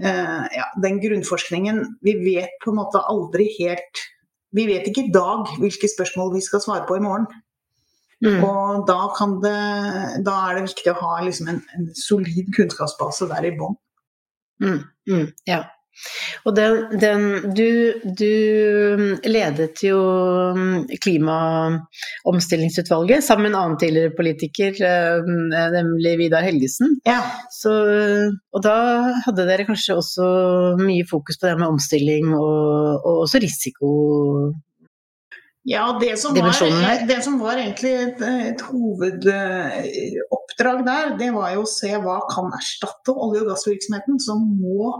[0.04, 4.02] Eh, ja, den grunnforskningen Vi vet på en måte aldri helt
[4.52, 7.26] Vi vet ikke i dag hvilke spørsmål vi skal svare på i morgen.
[8.24, 8.44] Mm.
[8.44, 8.98] Og da,
[9.44, 9.56] det,
[10.24, 13.76] da, er det viktig å ha liksom en, en, solid kunnskapsbase der i bånn.
[14.64, 14.78] Mm,
[15.10, 15.58] mm, ja.
[16.46, 17.20] Og den, den
[17.56, 18.32] du, du,
[19.26, 19.98] ledet jo
[21.02, 25.16] klimaomstillingsutvalget sammen med en annen tidligere politiker, eh,
[25.74, 26.88] nemlig Vidar Helgesen.
[27.08, 27.20] Ja.
[27.54, 27.72] Så,
[28.52, 28.76] og da
[29.26, 30.24] hadde dere kanskje også
[30.82, 33.86] mye fokus på det med omstilling og, og også risiko?
[35.66, 36.42] Ja, det som, var,
[37.08, 42.52] det som var egentlig et, et hovedoppdrag der, det var jo å se hva kan
[42.54, 44.92] erstatte olje- og gassvirksomheten som må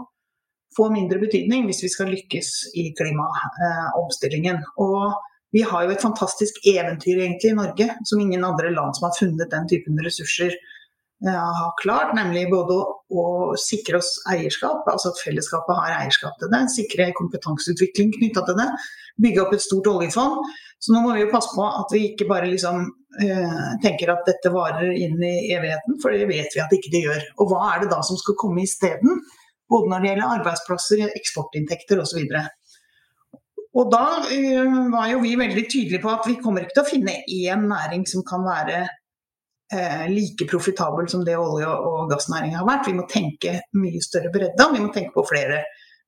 [0.77, 4.61] få mindre betydning hvis vi skal lykkes i klimaomstillingen.
[4.83, 5.17] Og
[5.55, 9.15] vi har jo et fantastisk eventyr egentlig i Norge, som ingen andre land som har
[9.17, 13.23] funnet den typen ressurser eh, har klart, nemlig både å,
[13.61, 18.67] sikre oss eierskap, altså at fellesskapet har eierskap til det, sikre kompetanseutvikling knytta til det,
[19.23, 20.43] bygge opp et stort oljefond.
[20.83, 22.83] Så nå må vi jo passe på at vi ikke bare liksom
[23.23, 27.05] eh, tenker at dette varer inn i evigheten, for det vet vi at ikke det
[27.07, 27.27] gjør.
[27.39, 29.23] Og hva er det da som skal komme isteden?
[29.67, 32.23] Både når det gjelder arbeidsplasser, eksportinntekter osv.
[33.77, 36.91] Og da uh, var jo vi veldig tydelige på at vi kommer ikke til å
[36.91, 42.69] finne én næring som kan være uh, like profitabel som det olje- og gassnæringa har
[42.69, 42.87] vært.
[42.89, 45.61] Vi må tenke mye større bredde, og vi må tenke på flere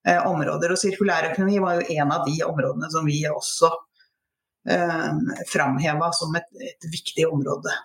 [0.07, 0.73] uh, områder.
[0.73, 5.13] Og sirkulærøkonomi var jo en av de områdene som vi også uh,
[5.51, 7.75] framheva som et, et, viktig område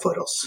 [0.00, 0.38] for oss.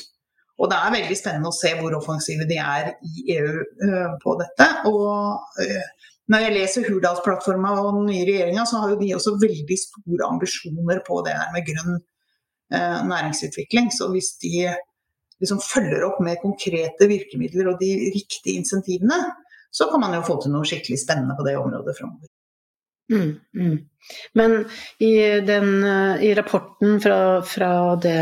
[0.64, 3.52] Og det er veldig spennende å se hvor offensive de er i EU
[3.84, 4.68] uh, på dette.
[4.88, 9.36] Og uh, når jeg leser Hurdalsplattforma og den nye regjeringa, så har jo de også
[9.42, 13.92] veldig store ambisjoner på det der med grønn uh, næringsutvikling.
[13.92, 14.70] Så hvis de
[15.44, 19.20] liksom følger opp med konkrete virkemidler og de riktige insentivene,
[19.74, 22.32] så kan man jo få til noe skikkelig spennende på det området framover.
[23.14, 23.82] Mm, mm.
[24.36, 24.58] Men
[25.00, 25.12] i,
[25.48, 25.68] den,
[26.20, 27.70] i rapporten fra, fra,
[28.04, 28.18] det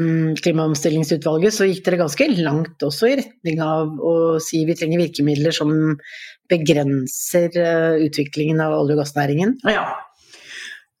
[0.00, 5.02] mm, klimaomstillingsutvalget så gikk dere ganske langt også i retning av å si vi trenger
[5.02, 5.74] virkemidler som
[6.50, 9.56] begrenser eh, utviklingen av olje- og gassnæringen?
[9.68, 9.84] Ja.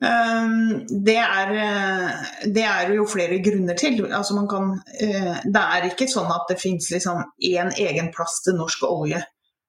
[0.04, 4.02] Ehm, det er, eh, det er jo flere grunner til.
[4.12, 8.58] Altså kan, eh, det er ikke sånn at det fins liksom én egen plass til
[8.58, 9.24] norsk olje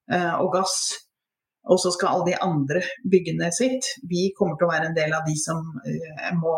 [0.08, 0.88] og gass
[1.68, 3.90] Og så skal alle de andre bygge ned sitt.
[4.08, 6.56] Vi kommer til å være en del av de som eh, må,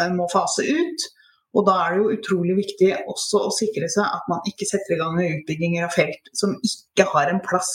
[0.00, 1.08] eh, må fase ut.
[1.52, 4.94] Og da er det jo utrolig viktig også å sikre seg at man ikke setter
[4.94, 7.74] i gang med utbygginger av felt som ikke har en plass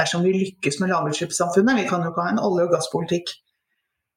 [0.00, 1.82] dersom vi lykkes med lavutslippssamfunnet.
[1.82, 3.34] Vi kan jo ikke ha en olje- og gasspolitikk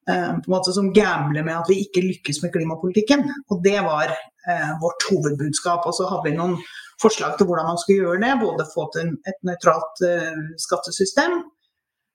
[0.08, 3.26] eh, på en måte som gambler med at vi ikke lykkes med klimapolitikken.
[3.52, 5.84] Og det var eh, vårt hovedbudskap.
[5.84, 6.56] Og så hadde vi noen
[7.02, 8.32] forslag til hvordan man skulle gjøre det.
[8.40, 11.42] Både få til et nøytralt eh, skattesystem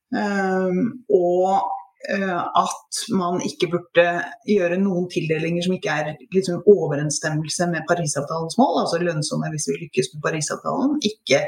[0.10, 1.70] og
[2.08, 4.06] Eh, at man ikke burde
[4.48, 9.76] gjøre noen tildelinger som ikke er liksom, overensstemmelse med Parisavtalens mål, altså lønnsomme hvis vi
[9.82, 10.94] lykkes med Parisavtalen.
[11.04, 11.42] Ikke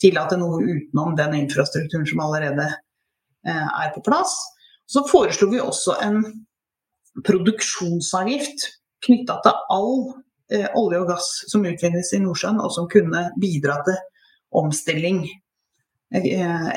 [0.00, 2.70] tillate noe utenom den infrastrukturen som allerede
[3.44, 4.32] eh, er på plass.
[4.88, 6.22] Så foreslo vi også en
[7.28, 8.64] produksjonsavgift
[9.04, 9.94] knytta til all
[10.54, 14.00] eh, olje og gass som utvinnes i Nordsjøen, og som kunne bidra til
[14.56, 15.26] omstilling
[16.16, 16.72] eh,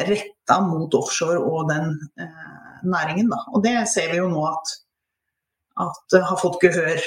[0.51, 3.29] retta mot offshore og den eh, næringen.
[3.29, 3.39] Da.
[3.53, 4.73] Og det ser vi jo nå at,
[5.87, 6.99] at har fått gehør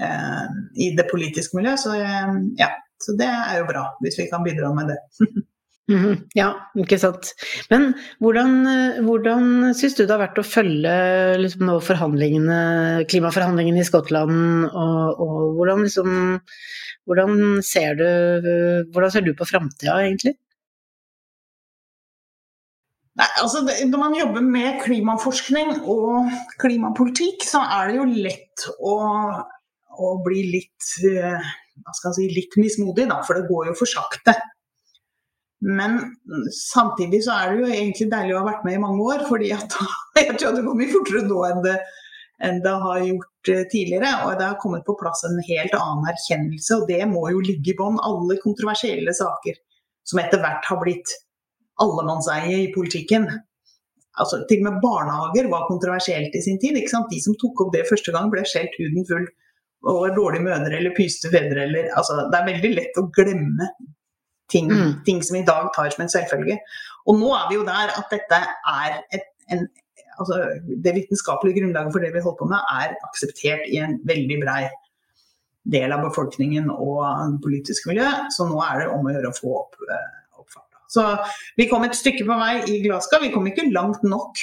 [0.00, 1.80] eh, i det politiske miljøet.
[1.80, 2.70] Så, eh, ja,
[3.00, 5.00] så det er jo bra, hvis vi kan bidra med det.
[5.90, 7.32] Mm, ja, ikke sant.
[7.66, 7.88] Men
[8.22, 8.52] hvordan,
[9.02, 10.92] hvordan syns du det har vært å følge
[11.40, 11.66] liksom,
[13.10, 16.12] klimaforhandlingene i Skottland, og, og hvordan, liksom,
[17.10, 18.06] hvordan, ser du,
[18.94, 20.36] hvordan ser du på framtida, egentlig?
[23.20, 26.30] Nei, altså Når man jobber med klimaforskning og
[26.62, 28.94] klimapolitikk, så er det jo lett å,
[30.00, 31.50] å bli litt, eh,
[31.84, 34.38] hva skal si, litt mismodig, da, for det går jo for sakte.
[35.60, 35.98] Men
[36.56, 39.52] samtidig så er det jo egentlig deilig å ha vært med i mange år, fordi
[39.52, 39.76] at
[40.16, 41.78] jeg tror det går mye fortere nå enn det,
[42.48, 44.14] enn det har gjort eh, tidligere.
[44.24, 47.74] Og det har kommet på plass en helt annen erkjennelse, og det må jo ligge
[47.74, 48.00] i bånn.
[48.00, 49.60] Alle kontroversielle saker
[50.08, 51.20] som etter hvert har blitt
[51.84, 53.28] allemannseie i politikken.
[54.20, 56.76] Altså, til og med barnehager var kontroversielt i sin tid.
[56.76, 59.28] De som tok opp det første gang, ble skjelt huden full
[59.88, 61.64] og var dårlige mødre eller pyste fedre.
[61.64, 63.70] Eller, altså, det er veldig lett å glemme
[64.52, 64.92] ting, mm.
[65.06, 66.58] ting, som i dag tar som en selvfølge.
[67.08, 68.40] Og nå er vi jo der at dette
[68.74, 69.64] er et, en,
[70.18, 70.42] altså,
[70.84, 74.62] Det vitenskapelige grunnlaget for det vi holder på med, er akseptert i en veldig brei
[75.70, 78.08] del av befolkningen og politisk miljø.
[78.36, 80.19] Så nå er det om å gjøre å få opp eh,
[80.90, 81.04] så
[81.58, 84.40] vi kom et stykke på vei i Glasgow, vi kom ikke langt nok.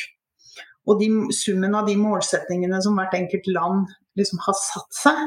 [0.88, 5.20] Og de, summen av de målsetningene som hvert enkelt land liksom har satt seg,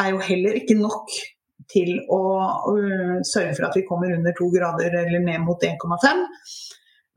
[0.00, 1.12] er jo heller ikke nok
[1.70, 2.22] til å
[2.72, 6.24] uh, sørge for at vi kommer under to grader eller ned mot 1,5.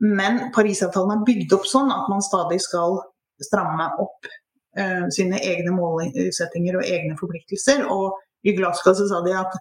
[0.04, 2.98] Men Parisavtalen er bygd opp sånn at man stadig skal
[3.42, 4.28] stramme opp
[4.78, 7.86] uh, sine egne målsettinger og egne forpliktelser.
[7.88, 9.56] Og i Glasgow så sa de at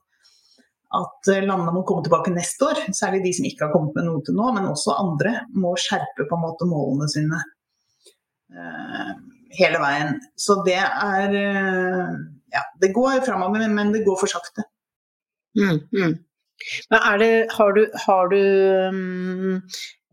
[0.94, 2.82] at eh, landene må komme tilbake neste år.
[2.96, 6.28] Særlig de som ikke har kommet med noe til nå, men også andre må skjerpe
[6.30, 7.40] på en måte målene sine
[8.54, 9.16] uh,
[9.58, 10.20] hele veien.
[10.38, 12.14] Så det er uh,
[12.54, 14.68] Ja, det går framover, men det går for sakte.
[15.58, 16.14] Mm, mm.
[16.90, 18.40] Det Har du, har du
[18.94, 19.58] um,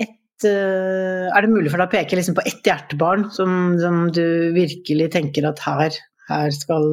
[0.00, 4.56] et Er det mulig for deg å peke liksom på ett hjertebarn som, som, du
[4.56, 5.98] virkelig tenker at her,
[6.32, 6.88] her skal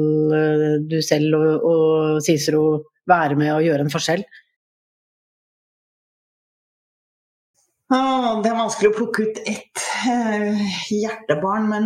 [0.92, 2.66] du selv og, og Cicero
[3.10, 4.26] være med og gjøre en forskjell?
[7.88, 11.86] Ah, det er vanskelig å plukke ut ett eh, hjertebarn, men,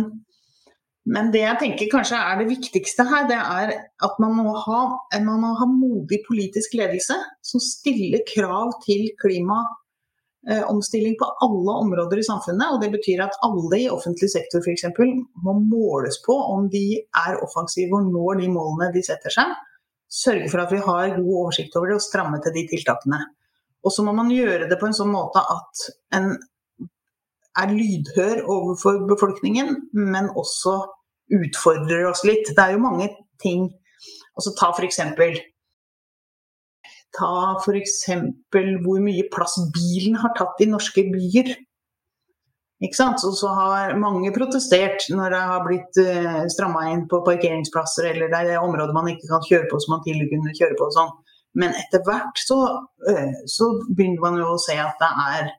[1.06, 4.80] men, det jeg tenker kanskje er det viktigste her, det er at man må ha,
[5.22, 12.26] man må ha modig politisk ledelse som stiller krav til klimaomstilling på alle områder i
[12.26, 12.74] samfunnet.
[12.74, 14.88] og Det betyr at alle i offentlig sektor f.eks.
[14.98, 19.54] må måles på om de er offensive og når de målene de setter seg
[20.12, 23.20] sørge for at vi har god oversikt over det og stramme til de tiltakene.
[23.82, 26.34] Og så må man gjøre det på en sånn måte at en
[27.60, 30.78] er lydhør overfor befolkningen, men også
[31.32, 32.48] utfordrer oss litt.
[32.48, 33.10] Det er jo mange
[33.42, 33.70] ting
[34.32, 34.96] Altså ta f.eks.
[37.12, 37.98] Ta f.eks.
[38.48, 41.52] hvor mye plass bilen har tatt i norske byer.
[42.82, 48.08] Og så har mange protestert når det har blitt uh, eh, stramma inn på parkeringsplasser,
[48.10, 50.88] eller det er områder man ikke kan kjøre på som man tidligere kunne kjøre på
[50.96, 51.12] sånn.
[51.62, 52.58] Men etter hvert så,
[53.08, 55.52] uh, så, begynner man jo å se at det er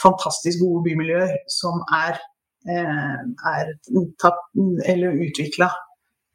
[0.00, 2.20] fantastisk gode bymiljøer som er,
[2.68, 3.16] uh,
[3.54, 3.72] er
[4.20, 4.44] tatt
[4.84, 5.70] eller utvikla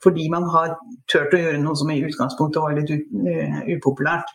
[0.03, 0.75] fordi man har
[1.09, 2.91] turt å gjøre noe som i utgangspunktet var litt
[3.73, 4.27] upopulært.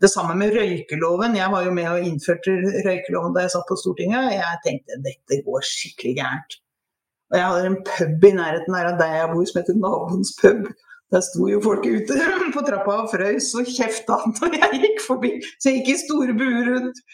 [0.00, 1.36] Det samme med røykeloven.
[1.36, 2.54] Jeg var jo med og innførte
[2.86, 4.28] røykeloven da jeg satt på Stortinget.
[4.28, 6.56] og Jeg tenkte dette går skikkelig gærent.
[7.30, 10.32] Og jeg hadde en pub i nærheten her av der jeg bor som heter Naboens
[10.40, 10.70] pub.
[11.10, 12.16] Der sto jo folk ute
[12.54, 15.34] på trappa og frøys og kjefta når jeg gikk forbi.
[15.58, 17.04] Så jeg gikk i store buer rundt.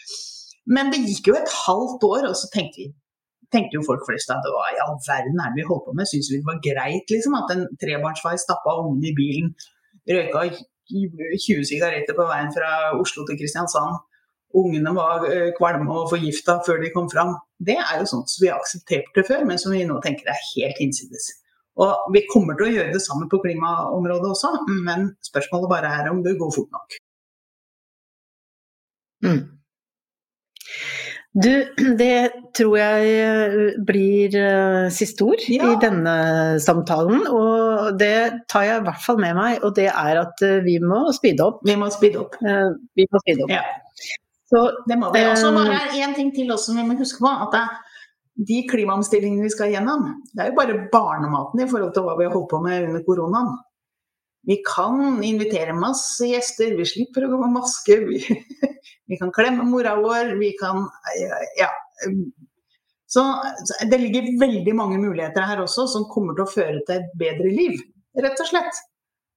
[0.67, 2.89] Men det gikk jo et halvt år, og så tenkte vi
[3.53, 6.09] tenkte jo folk flest at hva i all verden er det vi holdt på med?
[6.09, 9.53] Syns vi det var greit liksom, at en trebarnsfar stappa ungene i bilen,
[10.11, 10.43] røyka
[10.91, 13.97] 20 sigaretter på veien fra Oslo til Kristiansand,
[14.57, 17.35] ungene var eh, kvalme og forgifta før de kom fram.
[17.59, 20.79] Det er jo sånt som vi aksepterte før, men som vi nå tenker er helt
[20.81, 21.29] hinsides.
[21.77, 24.53] Og vi kommer til å gjøre det samme på klimaområdet også,
[24.87, 26.97] men spørsmålet bare er om det går fort nok.
[29.25, 29.43] Mm.
[31.35, 31.51] Du,
[32.01, 35.73] det tror jeg blir uh, siste ord ja.
[35.73, 36.15] i denne
[36.63, 37.25] samtalen.
[37.27, 40.77] Og det tar jeg i hvert fall med meg, og det er at uh, vi
[40.83, 41.61] må speede opp.
[41.67, 42.39] Vi må speede opp.
[42.39, 43.53] Vi må speede opp.
[43.53, 43.65] Ja.
[44.47, 45.25] Så, det må vi.
[45.27, 47.27] Og så bare én ting til også vi må huske på.
[47.27, 47.65] at det,
[48.47, 52.27] de klimaomstillingene vi skal gjennom, det er jo bare barnematen i forhold til hva vi
[52.27, 53.55] har holdt på med under koronaen.
[54.47, 57.97] Vi kan invitere masse gjester, vi slipper å gå med maske.
[58.07, 58.19] Vi,
[59.11, 60.85] vi kan klemme mora vår, vi kan
[61.59, 61.67] Ja.
[63.07, 63.23] Så
[63.91, 67.51] det ligger veldig mange muligheter her også som kommer til å føre til et bedre
[67.51, 67.75] liv,
[68.19, 68.79] rett og slett.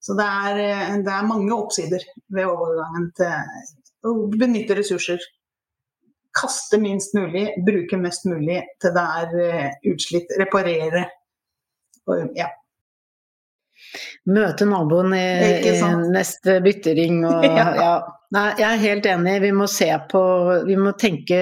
[0.03, 0.63] Så det er,
[1.07, 5.23] det er mange oppsider ved overgangen til å benytte ressurser.
[6.39, 10.31] Kaste minst mulig, bruke mest mulig til det er eh, utslitt.
[10.39, 11.05] Reparere.
[12.07, 12.51] Og, ja
[14.31, 15.27] møte naboen i,
[15.67, 15.75] i
[16.13, 17.69] neste byttering og ja.
[17.79, 17.93] ja.
[18.31, 19.39] Nei, jeg er helt enig.
[19.43, 20.21] Vi må se på
[20.69, 21.39] Vi må tenke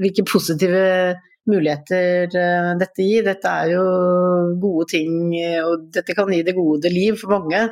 [0.00, 0.84] hvilke positive
[1.48, 3.26] muligheter uh, dette gir.
[3.26, 3.82] Dette er jo
[4.60, 5.34] gode ting,
[5.66, 7.66] og dette kan gi det gode liv for mange.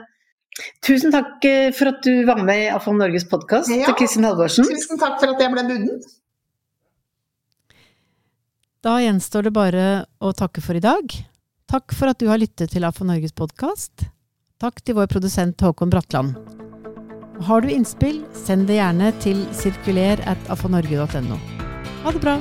[0.85, 3.93] Tusen takk eh, for at du var med i Afon Norges podkast, ja.
[3.99, 4.69] Kristin Halvorsen.
[4.69, 5.99] Tusen takk for at jeg ble buden.
[8.87, 9.87] Da gjenstår det bare
[10.23, 11.13] å takke for i dag.
[11.67, 14.07] Takk for at du har lyttet til AFO Norges podkast.
[14.63, 16.37] Takk til vår produsent Håkon Bratland.
[17.43, 21.41] Har du innspill, send det gjerne til sirkuler at afonorge.no.
[22.07, 22.39] Ha det bra!